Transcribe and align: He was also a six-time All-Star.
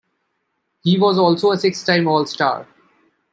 He 0.83 0.97
was 0.97 1.19
also 1.19 1.51
a 1.51 1.59
six-time 1.59 2.07
All-Star. 2.07 2.67